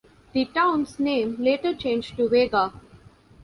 The 0.33 0.45
town's 0.45 0.97
name 0.99 1.35
later 1.39 1.75
changed 1.75 2.17
to 2.17 2.27
Vega. 2.27 2.73